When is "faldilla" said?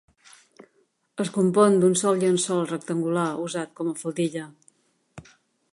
4.05-4.49